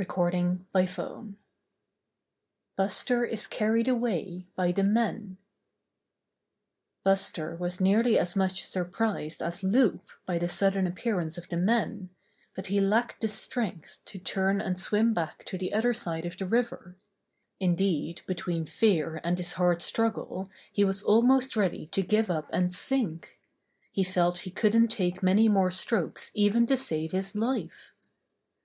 STORY 0.00 0.60
IV 0.76 1.00
Buster 2.76 3.24
is 3.24 3.48
Carried 3.48 3.88
Away 3.88 4.46
by 4.54 4.70
the 4.70 4.84
Men 4.84 5.38
Buster 7.02 7.56
was 7.56 7.80
nearly 7.80 8.16
as 8.16 8.36
much 8.36 8.64
surprised 8.64 9.42
as 9.42 9.64
Loup 9.64 10.06
by 10.24 10.38
the 10.38 10.46
sudden 10.46 10.86
appearance 10.86 11.36
of 11.36 11.48
the 11.48 11.56
men, 11.56 12.10
but 12.54 12.68
he 12.68 12.80
lacked 12.80 13.20
the 13.20 13.26
strength 13.26 13.98
to 14.04 14.20
turn 14.20 14.60
and 14.60 14.78
swim 14.78 15.12
back 15.12 15.44
to 15.46 15.58
the 15.58 15.72
other 15.74 15.92
side 15.92 16.24
of 16.24 16.38
the 16.38 16.46
river. 16.46 16.96
Indeed, 17.58 18.22
between 18.28 18.66
fear 18.66 19.20
and 19.24 19.36
his 19.36 19.54
hard 19.54 19.82
struggle 19.82 20.48
he 20.72 20.84
was 20.84 21.02
al 21.02 21.22
most 21.22 21.56
ready 21.56 21.88
to 21.88 22.02
give 22.02 22.30
up 22.30 22.48
and 22.52 22.72
sink. 22.72 23.40
He 23.90 24.04
felt 24.04 24.38
he 24.46 24.50
couldn't 24.52 24.92
take 24.92 25.24
many 25.24 25.48
more 25.48 25.72
strokes 25.72 26.30
even 26.34 26.66
to 26.66 26.76
save 26.76 27.10
his 27.10 27.34
life. 27.34 27.90